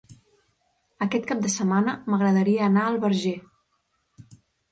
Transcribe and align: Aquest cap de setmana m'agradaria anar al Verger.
Aquest 1.05 1.27
cap 1.31 1.43
de 1.43 1.51
setmana 1.57 1.95
m'agradaria 2.13 2.65
anar 2.69 2.87
al 2.93 2.99
Verger. 3.05 3.37